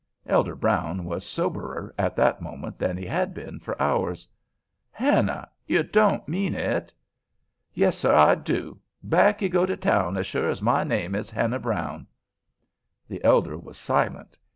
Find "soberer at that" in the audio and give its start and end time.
1.23-2.41